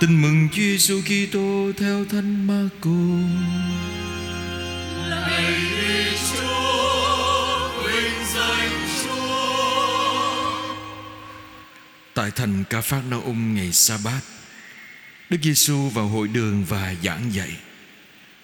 [0.00, 2.90] Tin mừng Chúa Giêsu Kitô theo Thánh Marco.
[5.08, 5.54] Lạy
[6.32, 10.66] Chúa, vinh danh Chúa.
[12.14, 14.20] Tại thành Ca Phác Na Um ngày sa bát
[15.30, 17.50] Đức Giêsu vào hội đường và giảng dạy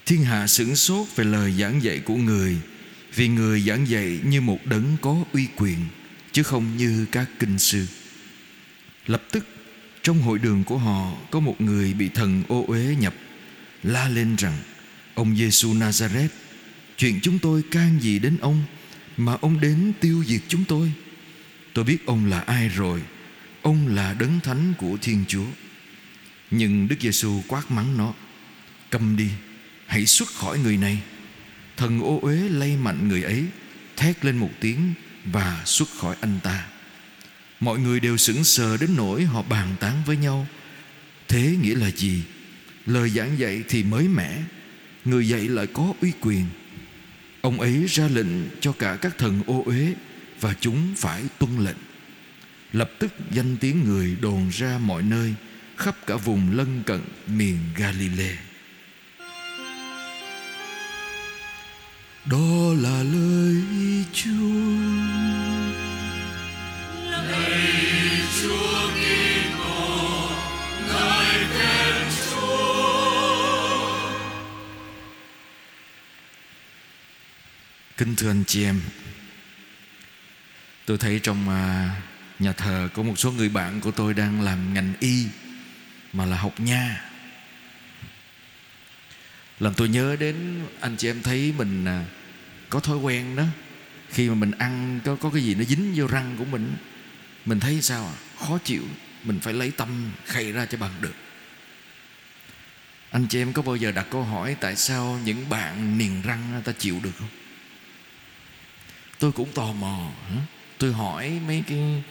[0.06, 2.56] Thiên hạ sửng sốt về lời giảng dạy của người
[3.14, 5.78] Vì người giảng dạy như một đấng có uy quyền
[6.32, 7.86] Chứ không như các kinh sư
[9.06, 9.46] Lập tức
[10.02, 13.14] trong hội đường của họ, Có một người bị thần ô uế nhập,
[13.82, 14.56] La lên rằng,
[15.14, 16.28] Ông Giêsu Nazareth
[16.96, 18.62] Chuyện chúng tôi can gì đến ông
[19.16, 20.92] Mà ông đến tiêu diệt chúng tôi?
[21.72, 23.02] Tôi biết ông là ai rồi,
[23.62, 25.46] Ông là đấng thánh của Thiên Chúa.
[26.50, 28.14] Nhưng Đức Giêsu quát mắng nó
[28.90, 29.28] Câm đi,
[29.86, 30.98] Hãy xuất khỏi người này.
[31.76, 33.44] Thần ô uế lay mạnh người ấy,
[33.96, 36.71] Thét lên một tiếng Và xuất khỏi anh ta.
[37.62, 40.46] Mọi người đều sững sờ đến nỗi Họ bàn tán với nhau.
[41.28, 42.22] Thế nghĩa là gì?
[42.86, 44.42] Lời giảng dạy thì mới mẻ.
[45.04, 46.44] Người dạy lại có uy quyền.
[47.40, 49.94] Ông ấy ra lệnh cho cả các thần ô uế
[50.40, 51.76] Và chúng phải tuân lệnh.
[52.72, 55.34] Lập tức danh tiếng người đồn ra mọi nơi,
[55.76, 58.36] Khắp cả vùng lân cận miền Galilee.
[62.24, 63.62] Đó là lời
[64.12, 65.01] Chúa.
[78.04, 78.80] Kính thưa anh chị em
[80.86, 81.90] Tôi thấy trong à,
[82.38, 85.26] nhà thờ Có một số người bạn của tôi đang làm ngành y
[86.12, 87.04] Mà là học nha.
[89.60, 92.04] Làm tôi nhớ đến Anh chị em thấy mình à,
[92.70, 93.44] Có thói quen đó.
[94.10, 96.74] Khi mà mình ăn có, có cái gì nó dính vô răng của mình
[97.44, 98.14] Mình thấy sao à?
[98.38, 98.82] Khó chịu
[99.24, 101.14] Mình phải lấy tâm khay ra cho bằng được.
[103.10, 106.62] Anh chị em có bao giờ đặt câu hỏi Tại sao những bạn niềng răng
[106.64, 107.41] ta chịu được không?
[109.22, 110.10] Tôi cũng tò mò
[110.78, 112.02] tôi hỏi mấy cái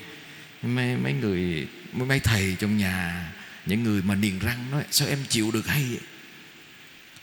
[0.62, 3.32] mấy, mấy người mấy, mấy thầy trong nhà
[3.66, 6.00] những người mà niềng răng nói sao em chịu được hay vậy?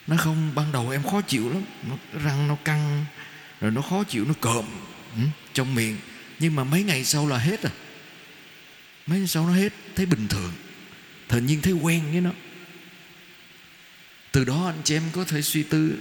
[0.06, 1.62] Nó không ban đầu em khó chịu lắm.
[1.88, 3.04] Nó, răng nó căng
[3.60, 4.65] rồi nó khó chịu nó cộm
[5.53, 5.97] trong miệng.
[6.38, 7.71] Nhưng mà mấy ngày sau là hết à
[9.06, 10.53] mấy ngày sau nó hết thấy bình thường.
[11.28, 12.31] Tự nhiên thấy quen với nó.
[14.32, 15.98] Từ đó anh chị em có thể suy tư.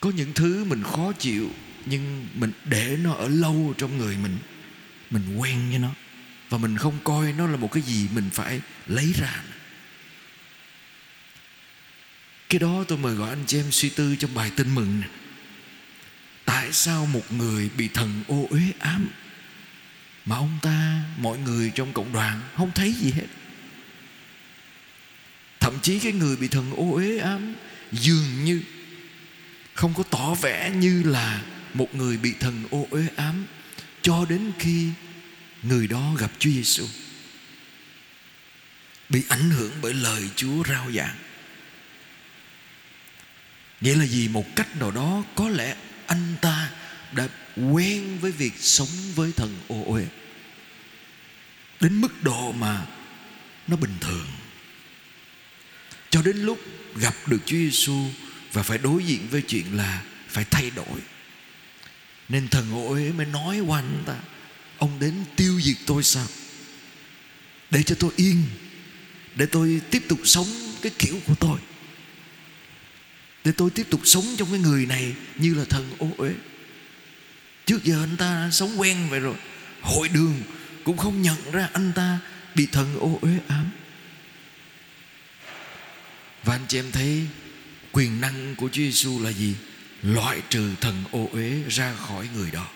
[0.00, 1.50] Có những thứ mình khó chịu
[1.86, 4.38] nhưng mình để nó ở lâu trong người mình
[5.10, 5.90] mình quen với nó.
[6.48, 9.42] Và mình không coi nó là một cái gì mình phải lấy ra.
[12.48, 15.08] Cái đó tôi mời gọi anh chị em suy tư trong bài tin mừng này.
[16.44, 19.08] tại sao một người bị thần ô uế ám?
[20.24, 23.26] Mà ông ta, mọi người trong cộng đoàn không thấy gì hết.
[25.60, 27.54] Thậm chí cái người bị thần ô uế ám
[27.92, 28.62] dường như
[29.74, 31.42] không có tỏ vẻ như là
[31.74, 33.46] một người bị thần ô uế ám,
[34.02, 34.90] cho đến khi
[35.62, 36.86] người đó gặp Chúa Giêsu
[39.12, 41.16] bị ảnh hưởng bởi lời Chúa rao giảng.
[43.80, 44.28] Nghĩa là gì?
[44.28, 46.70] Một cách nào đó, có lẽ anh ta
[47.12, 50.06] đã quen với việc sống với thần ô uế,
[51.80, 52.86] đến mức độ mà
[53.66, 54.26] nó bình thường.
[56.10, 56.58] Cho đến lúc
[56.96, 58.10] gặp được Chúa Giêsu
[58.52, 61.00] và phải đối diện với chuyện là phải thay đổi
[62.32, 64.16] nên thần ô uế mới nói qua anh ta,
[64.78, 66.26] ông đến tiêu diệt tôi sao?
[67.70, 68.42] Để cho tôi yên,
[69.34, 70.46] để tôi tiếp tục sống
[70.82, 71.58] cái kiểu của tôi.
[73.44, 76.32] Để tôi tiếp tục sống trong cái người này như là thần ô uế
[77.66, 79.36] trước giờ anh ta sống quen vậy rồi,
[79.80, 80.42] hội đường
[80.84, 82.18] cũng không nhận ra anh ta
[82.54, 83.70] bị thần ô uế ám.
[86.44, 87.26] Và anh chị em thấy
[87.92, 89.54] quyền năng của Chúa Giêsu là gì?
[90.02, 92.68] Loại trừ thần ô uế ra khỏi người đó,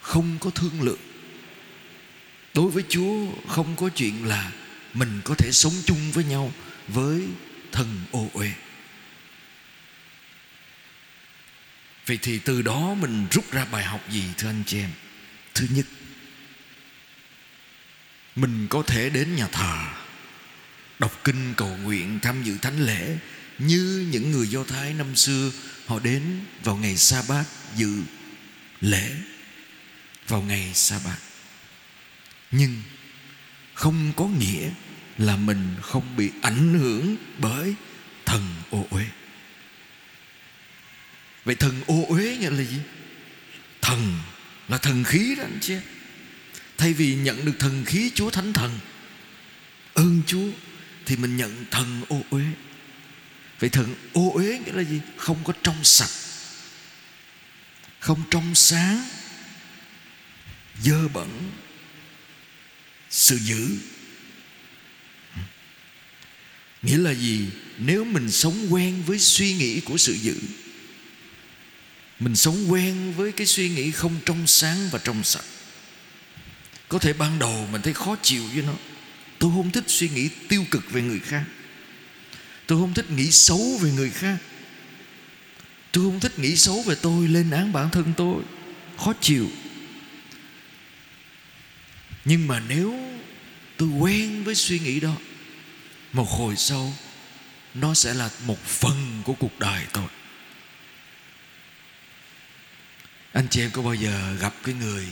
[0.00, 1.00] không có thương lượng.
[2.54, 4.52] Đối với Chúa, không có chuyện là
[4.94, 6.52] mình có thể sống chung với nhau
[6.88, 7.22] với
[7.72, 8.52] thần ô uế.
[12.06, 14.90] Vậy thì từ đó mình rút ra bài học gì, thưa anh chị em?
[15.54, 15.86] Thứ nhất,
[18.36, 19.78] mình có thể đến nhà thờ,
[20.98, 23.16] đọc kinh cầu nguyện, tham dự thánh lễ
[23.58, 25.50] như những người do thái năm xưa
[25.88, 26.22] họ đến
[26.64, 27.44] vào ngày sa bát
[27.76, 28.02] dự
[28.80, 29.10] lễ.
[30.28, 31.18] Vào ngày sa bát
[32.50, 32.82] nhưng
[33.74, 34.70] không có nghĩa
[35.18, 37.74] là mình không bị ảnh hưởng bởi
[38.24, 39.04] thần ô uế.
[41.44, 42.78] Vậy thần ô uế nghĩa là gì?
[43.80, 44.16] Thần
[44.68, 45.82] là thần khí đó anh chị em.
[46.78, 48.78] Thay vì nhận được thần khí chúa thánh thần,
[49.94, 50.48] ơn Chúa,
[51.06, 52.44] thì mình nhận thần ô uế
[53.58, 55.00] vậy thần ô uế nghĩa là gì?
[55.16, 56.10] Không có trong sạch,
[58.00, 59.08] không trong sáng,
[60.82, 61.50] dơ bẩn
[63.10, 63.78] sự dữ.
[66.82, 67.48] Nghĩa là gì?
[67.78, 70.34] Nếu mình sống quen với suy nghĩ của sự dữ,
[72.20, 75.44] mình sống quen với cái suy nghĩ không trong sáng và trong sạch,
[76.88, 78.74] có thể ban đầu mình thấy khó chịu với nó.
[79.38, 81.44] Tôi không thích suy nghĩ tiêu cực về người khác
[82.68, 84.36] tôi không thích nghĩ xấu về người khác.
[85.92, 88.42] Tôi không thích nghĩ xấu về tôi lên án bản thân tôi.
[88.98, 89.48] Khó chịu.
[92.24, 92.94] Nhưng mà nếu
[93.76, 95.14] tôi quen với suy nghĩ đó,
[96.12, 96.92] một hồi sau,
[97.74, 100.08] nó sẽ là một phần của cuộc đời tôi.
[103.32, 105.06] Anh chị em có bao giờ gặp cái người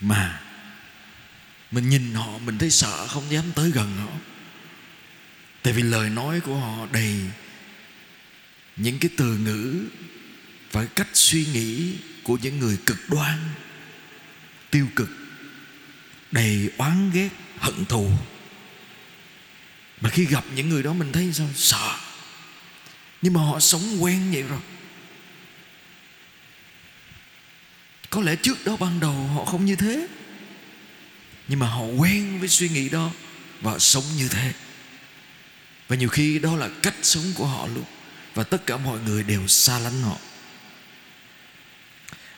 [0.00, 0.42] mà
[1.70, 4.33] mình nhìn họ, mình thấy sợ không dám tới gần họ?
[5.64, 7.14] Tại vì lời nói của họ đầy
[8.76, 9.84] những cái từ ngữ
[10.72, 13.38] và cách suy nghĩ của những người cực đoan,
[14.70, 15.10] tiêu cực,
[16.30, 17.28] đầy oán ghét,
[17.58, 18.10] hận thù.
[20.00, 21.48] Mà khi gặp những người đó mình thấy sao?
[21.54, 21.96] Sợ.
[23.22, 24.60] Nhưng mà họ sống quen vậy rồi.
[28.10, 30.06] Có lẽ trước đó ban đầu họ không như thế,
[31.48, 33.10] nhưng mà họ quen với suy nghĩ đó
[33.60, 34.52] và sống như thế
[35.88, 37.84] và nhiều khi đó là cách sống của họ luôn.
[38.34, 40.18] Và tất cả mọi người đều xa lánh họ.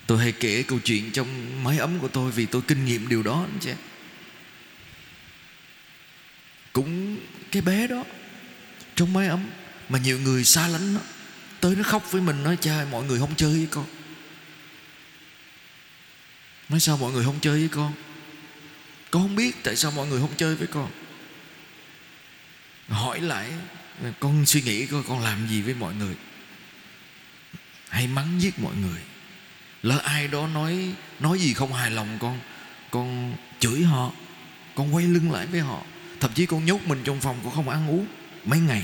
[0.06, 3.22] Tôi hay kể câu chuyện trong mái ấm của tôi vì tôi kinh nghiệm điều
[3.22, 3.70] đó anh chị.
[6.72, 7.18] Cũng
[7.50, 8.04] cái bé đó,
[8.94, 9.46] trong mái ấm,
[9.88, 11.00] mà nhiều người xa lánh nó.
[11.60, 13.86] Tới nó khóc với mình, nói, cha mọi người không chơi với con.
[16.68, 17.92] Nói, sao mọi người không chơi với con?
[19.10, 20.90] Con không biết tại sao mọi người không chơi với con
[22.88, 23.50] hỏi lại,
[24.20, 26.14] con suy nghĩ coi con làm gì với mọi người?
[27.88, 29.00] Hay mắng giết mọi người?
[29.82, 32.40] Lỡ ai đó nói nói gì không hài lòng con
[32.90, 34.12] con chửi họ,
[34.74, 35.82] con quay lưng lại với họ.
[36.20, 38.06] Thậm chí con nhốt mình trong phòng, con không ăn uống
[38.44, 38.82] mấy ngày.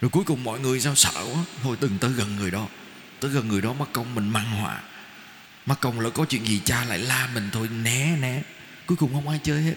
[0.00, 1.44] Rồi cuối cùng mọi người sao sợ quá.
[1.62, 2.68] Thôi từng tới gần người đó.
[3.20, 4.82] Tới gần người đó mất công mình mang họa.
[5.66, 8.42] Mất công lỡ có chuyện gì cha lại la mình thôi, né né.
[8.86, 9.74] Cuối cùng không ai chơi hết.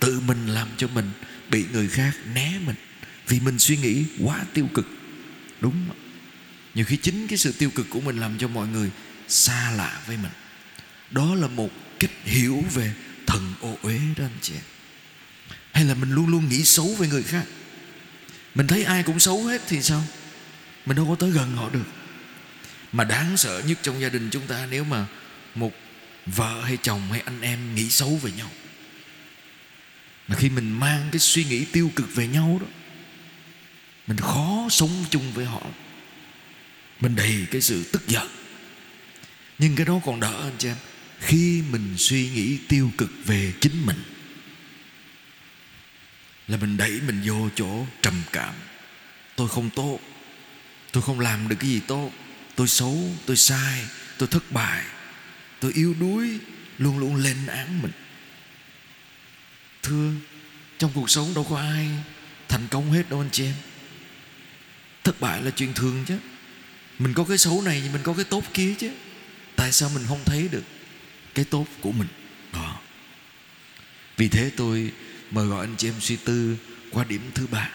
[0.00, 1.10] Tự mình làm cho mình
[1.50, 2.76] bị người khác né mình
[3.28, 4.86] vì mình suy nghĩ quá tiêu cực.
[5.60, 5.96] Đúng không?
[6.74, 8.90] nhiều khi chính cái sự tiêu cực của mình làm cho mọi người
[9.28, 10.32] xa lạ với mình.
[11.10, 12.92] Đó là một cách hiểu về
[13.26, 14.54] thần ô uế đó anh chị
[15.72, 17.44] hay là mình luôn luôn nghĩ xấu về người khác?
[18.54, 20.02] Mình thấy ai cũng xấu hết thì sao?
[20.86, 21.84] Mình đâu có tới gần họ được.
[22.92, 25.06] Mà đáng sợ nhất trong gia đình chúng ta nếu mà
[25.54, 25.72] một
[26.26, 28.50] vợ hay chồng hay anh em nghĩ xấu về nhau
[30.28, 32.66] mà khi mình mang cái suy nghĩ tiêu cực về nhau đó,
[34.06, 35.62] mình khó sống chung với họ.
[37.00, 38.28] Mình đầy cái sự tức giận.
[39.58, 40.76] Nhưng cái đó còn đỡ anh chị em.
[41.20, 44.02] Khi mình suy nghĩ tiêu cực về chính mình,
[46.48, 48.54] là mình đẩy mình vô chỗ trầm cảm.
[49.36, 49.98] Tôi không tốt,
[50.92, 52.10] tôi không làm được cái gì tốt.
[52.54, 53.84] Tôi xấu, tôi sai,
[54.18, 54.84] tôi thất bại,
[55.60, 56.38] tôi yếu đuối,
[56.78, 57.92] luôn luôn lên án mình
[59.88, 60.12] thưa
[60.78, 61.88] trong cuộc sống đâu có ai
[62.48, 63.54] thành công hết đâu anh chị em.
[65.04, 66.18] Thất bại là chuyện thường chứ.
[66.98, 68.90] Mình có cái xấu này thì mình có cái tốt kia chứ.
[69.56, 70.64] Tại sao mình không thấy được
[71.34, 72.08] cái tốt của mình?
[72.52, 72.80] Đó.
[74.16, 74.92] Vì thế tôi
[75.30, 76.56] mời gọi anh chị em suy tư
[76.90, 77.70] qua điểm thứ ba.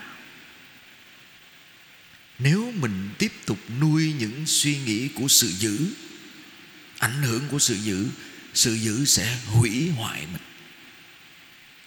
[2.40, 5.78] Nếu mình tiếp tục nuôi những suy nghĩ của sự dữ,
[6.98, 8.06] ảnh hưởng của sự dữ
[8.54, 10.42] sự dữ sẽ hủy hoại mình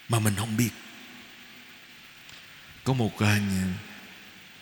[0.08, 0.70] mà mình không biết.
[2.84, 3.28] Có một uh,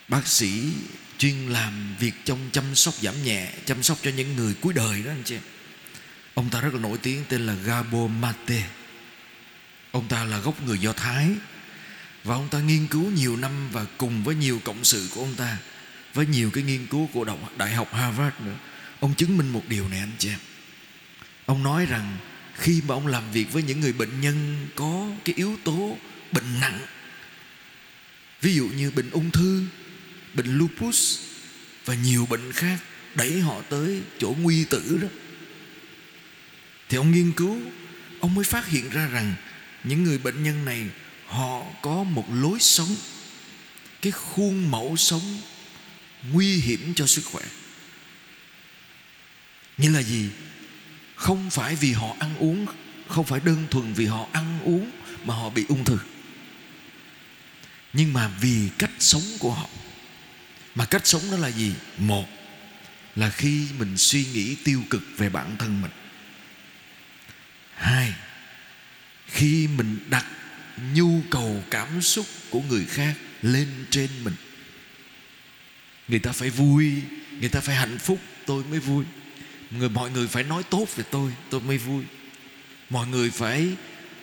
[0.08, 0.72] bác sĩ
[1.18, 5.02] chuyên làm việc trong chăm sóc giảm nhẹ chăm sóc cho những người cuối đời
[5.02, 5.36] đó anh chị.
[6.34, 8.66] Ông ta rất là nổi tiếng tên là Gabo Mate.
[9.90, 11.28] Ông ta là gốc người Do Thái.
[12.24, 15.34] Và ông ta nghiên cứu nhiều năm và cùng với nhiều cộng sự của ông
[15.34, 15.58] ta
[16.14, 18.56] với nhiều cái nghiên cứu của đại học Harvard nữa.
[19.00, 20.28] Ông chứng minh một điều này anh chị.
[20.28, 20.38] Em
[21.46, 22.16] ông nói rằng
[22.54, 25.98] khi mà ông làm việc với những người bệnh nhân có cái yếu tố
[26.32, 26.80] bệnh nặng,
[28.40, 29.64] ví dụ như bệnh ung thư,
[30.34, 31.18] bệnh lupus
[31.84, 32.78] và nhiều bệnh khác
[33.14, 35.08] đẩy họ tới chỗ nguy tử đó,
[36.88, 37.60] thì ông nghiên cứu,
[38.20, 39.34] ông mới phát hiện ra rằng
[39.84, 40.86] những người bệnh nhân này
[41.26, 42.96] họ có một lối sống,
[44.02, 45.40] cái khuôn mẫu sống
[46.32, 47.44] nguy hiểm cho sức khỏe.
[49.78, 50.28] Nghĩa là gì?
[51.24, 52.66] Không phải vì họ ăn uống,
[53.08, 54.90] không phải đơn thuần vì họ ăn uống
[55.24, 55.98] mà họ bị ung thư.
[57.92, 59.68] Nhưng mà vì cách sống của họ.
[60.74, 61.74] Mà cách sống đó là gì?
[61.98, 62.26] Một
[63.16, 65.90] là khi mình suy nghĩ tiêu cực về bản thân mình.
[67.74, 68.14] Hai,
[69.26, 70.26] khi mình đặt
[70.94, 74.34] nhu cầu cảm xúc của người khác lên trên mình,
[76.08, 76.92] người ta phải vui,
[77.40, 79.04] người ta phải hạnh phúc, tôi mới vui
[79.78, 82.04] người, mọi người phải nói tốt về tôi tôi mới vui.
[82.90, 83.68] Mọi người phải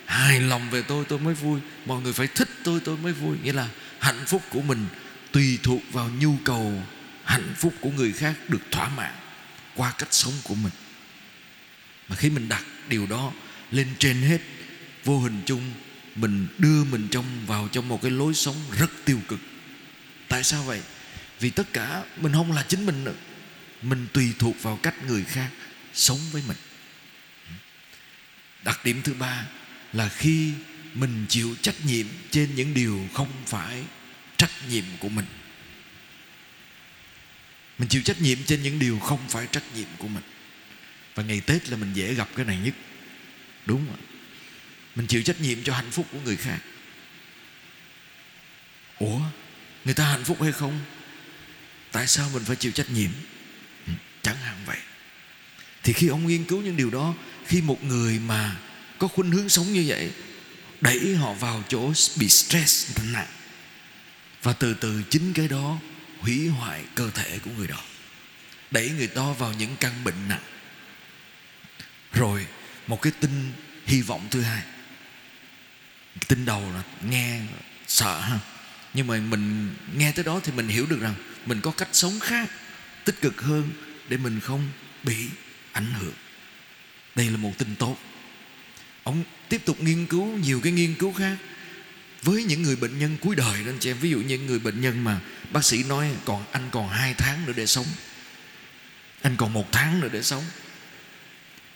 [0.06, 1.60] hài lòng về tôi tôi mới vui.
[1.86, 3.36] Mọi người phải thích tôi tôi mới vui.
[3.42, 3.68] Nghĩa là
[3.98, 4.86] hạnh phúc của mình
[5.32, 6.82] tùy thuộc vào nhu cầu
[7.24, 9.12] hạnh phúc của người khác được thỏa mãn
[9.74, 10.72] qua cách sống của mình.
[12.08, 13.32] Mà khi mình đặt điều đó
[13.70, 14.38] lên trên hết,
[15.04, 15.72] vô hình chung,
[16.16, 19.40] mình đưa mình trong, vào trong một cái lối sống rất tiêu cực.
[20.28, 20.80] Tại sao vậy?
[21.40, 23.14] Vì tất cả mình không là chính mình nữa
[23.82, 25.50] mình tùy thuộc vào cách người khác
[25.94, 26.56] sống với mình.
[28.64, 29.46] Đặc điểm thứ ba
[29.92, 30.52] là khi
[30.94, 33.82] mình chịu trách nhiệm trên những điều không phải
[34.36, 35.26] trách nhiệm của mình.
[37.78, 40.24] Mình chịu trách nhiệm trên những điều không phải trách nhiệm của mình.
[41.14, 42.74] Và ngày tết là mình dễ gặp cái này nhất.
[43.66, 43.96] Đúng không
[44.94, 46.58] mình chịu trách nhiệm cho hạnh phúc của người khác.
[48.98, 49.20] Ủa,
[49.84, 50.80] người ta hạnh phúc hay không?
[51.92, 53.10] Tại sao mình phải chịu trách nhiệm?
[54.22, 54.78] Chẳng hạn vậy.
[55.82, 57.14] Thì khi ông nghiên cứu những điều đó,
[57.46, 58.56] khi một người mà
[58.98, 60.10] có khuynh hướng sống như vậy,
[60.80, 63.26] đẩy họ vào chỗ bị stress, nặng
[64.42, 65.78] và từ từ chính cái đó
[66.20, 67.80] hủy hoại cơ thể của người đó.
[68.70, 70.42] Đẩy người đó vào những căn bệnh nặng.
[72.12, 72.46] Rồi,
[72.86, 73.52] một cái tin
[73.86, 74.62] hy vọng thứ hai.
[76.28, 77.40] Tin đầu là nghe
[77.86, 78.38] sợ ha.
[78.94, 81.14] Nhưng mà mình nghe tới đó thì mình hiểu được rằng
[81.46, 82.50] mình có cách sống khác,
[83.04, 83.70] tích cực hơn
[84.08, 84.68] để mình không
[85.02, 85.16] bị
[85.72, 86.14] ảnh hưởng.
[87.14, 87.96] Đây là một tin tốt.
[89.02, 91.36] Ông tiếp tục nghiên cứu nhiều cái nghiên cứu khác
[92.22, 93.98] với những người bệnh nhân cuối đời đó, anh chị em.
[93.98, 95.20] Ví dụ như người bệnh nhân mà
[95.52, 97.86] bác sĩ nói còn anh còn hai tháng nữa để sống.
[99.22, 100.44] Anh còn một tháng nữa để sống.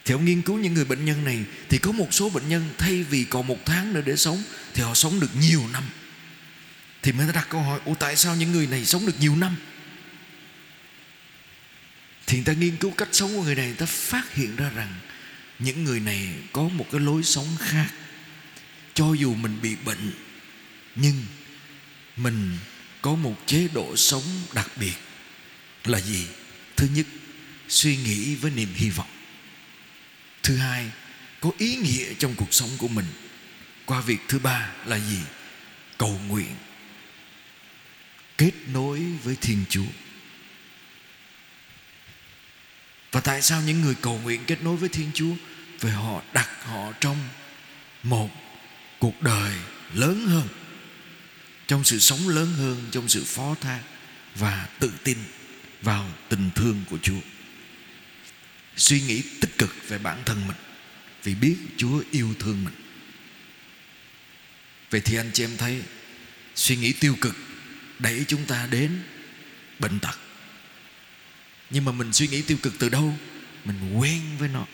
[0.05, 2.69] Thì ông nghiên cứu những người bệnh nhân này, thì có một số bệnh nhân
[2.79, 4.43] thay vì còn một tháng nữa để sống,
[4.75, 5.83] thì họ sống được nhiều năm.
[7.03, 9.57] Thì mới đặt câu hỏi, ủa, tại sao những người này sống được nhiều năm?
[12.27, 14.71] Thì người ta nghiên cứu cách sống của người này, người ta phát hiện ra
[14.71, 14.95] rằng
[15.59, 17.89] những người này có một cái lối sống khác.
[18.95, 20.13] Cho dù mình bị bệnh,
[20.95, 21.25] nhưng
[22.17, 22.59] mình
[23.03, 24.23] có một chế độ sống
[24.55, 24.95] đặc biệt
[25.85, 26.27] là gì?
[26.77, 27.07] Thứ nhất,
[27.69, 29.11] suy nghĩ với niềm hy vọng.
[30.43, 30.91] Thứ hai,
[31.41, 33.07] có ý nghĩa trong cuộc sống của mình.
[33.85, 35.19] Qua việc thứ ba là gì?
[35.99, 36.57] Cầu nguyện.
[38.39, 39.87] Kết nối với thiên chúa
[43.13, 45.35] và tại sao những người cầu nguyện kết nối với thiên chúa
[45.81, 47.17] vì họ đặt họ trong
[48.03, 48.31] một
[48.99, 49.53] cuộc đời
[49.95, 50.49] lớn hơn,
[51.67, 53.81] trong sự sống lớn hơn, trong sự phó thác
[54.35, 55.19] và tự tin
[55.83, 57.21] vào tình thương của chúa?
[58.77, 60.57] Suy nghĩ tích cực về bản thân mình,
[61.23, 62.75] vì biết chúa yêu thương mình.
[64.91, 65.83] Vậy thì anh chị em thấy
[66.55, 67.37] suy nghĩ tiêu cực
[67.99, 69.03] đẩy chúng ta đến
[69.79, 70.19] bệnh tật
[71.71, 73.15] nhưng mà mình suy nghĩ tiêu cực từ đâu?
[73.65, 74.67] Mình quen với nó.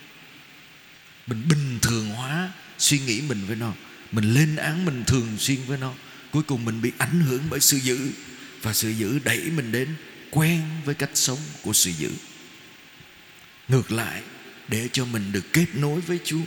[1.26, 3.72] Mình bình thường hóa suy nghĩ mình với nó.
[4.12, 5.94] Mình lên án mình thường xuyên với nó.
[6.30, 8.11] Cuối cùng mình bị ảnh hưởng bởi sự dữ.
[8.62, 9.94] Và sự dữ đẩy mình đến
[10.30, 12.11] quen với cách sống của sự dữ.
[13.68, 14.22] Ngược lại,
[14.68, 16.42] để cho mình được kết nối với chúa.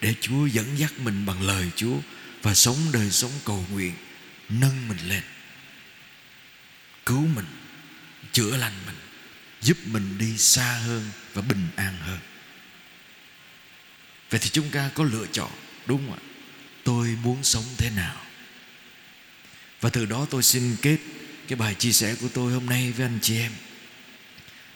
[0.00, 1.96] Để chúa dẫn dắt mình bằng lời chúa.
[2.42, 3.92] Và sống đời sống cầu nguyện,
[4.48, 5.22] nâng mình lên.
[7.06, 7.46] Cứu mình,
[8.32, 8.96] chữa lành mình
[9.62, 12.18] giúp mình đi xa hơn và bình an hơn.
[14.30, 15.50] Vậy thì chúng ta có lựa chọn,
[15.86, 16.22] đúng không ạ?
[16.84, 18.20] Tôi muốn sống thế nào?
[19.80, 20.98] Và từ đó tôi xin kết
[21.48, 23.52] cái bài chia sẻ của tôi hôm nay với anh chị em.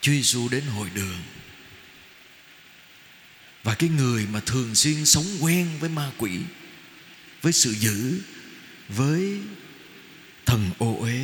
[0.00, 1.22] Chúa Giêsu đến hội đường.
[3.62, 6.38] Và cái người mà thường xuyên sống quen với ma quỷ,
[7.42, 8.20] với sự dữ,
[8.88, 9.38] với
[10.46, 11.20] thần ô uế,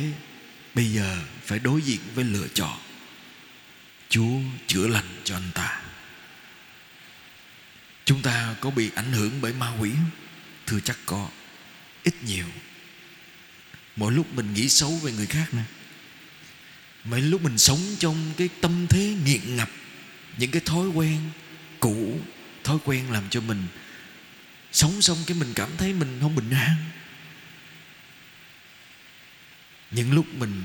[0.75, 2.79] bây giờ phải đối diện với lựa chọn
[4.11, 5.81] chúa chữa lành cho anh ta.
[8.05, 10.09] Chúng ta có bị ảnh hưởng bởi ma quỷ không?
[10.65, 11.29] Thưa chắc có.
[12.03, 12.47] Ít nhiều.
[13.95, 15.63] Mỗi lúc mình nghĩ xấu về người khác nè
[17.03, 19.69] mấy lúc mình sống trong cái tâm thế nghiện ngập,
[20.37, 21.19] những cái thói quen
[21.79, 22.19] cũ,
[22.63, 23.67] thói quen làm cho mình
[24.71, 26.75] sống xong cái mình cảm thấy mình không bình an.
[29.91, 30.63] Những lúc mình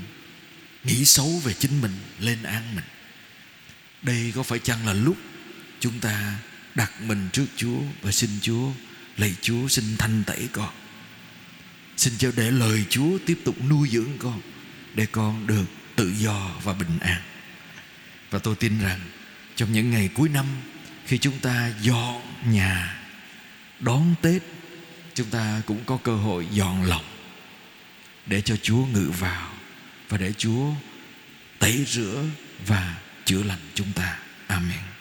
[0.83, 2.85] nghĩ xấu về chính mình, lên án mình
[4.07, 5.17] đây có phải chăng là lúc
[5.79, 6.35] chúng ta
[6.75, 8.71] đặt mình trước Chúa và xin Chúa,
[9.17, 10.69] lạy Chúa xin thanh tẩy con?
[11.97, 14.41] Xin cho để lời Chúa tiếp tục nuôi dưỡng con,
[14.95, 17.21] Để con được tự do và bình an.
[18.29, 18.99] Và tôi tin rằng
[19.55, 20.45] Trong những ngày cuối năm,
[21.05, 23.01] Khi chúng ta dọn nhà,
[23.79, 24.41] Đón Tết,
[25.13, 27.05] Chúng ta cũng có cơ hội dọn lòng
[28.25, 29.51] Để cho Chúa ngự vào
[30.09, 30.71] Và để Chúa
[31.59, 32.23] tẩy rửa
[32.67, 32.95] và
[33.27, 34.19] chữa lành chúng ta.
[34.47, 34.96] Amen.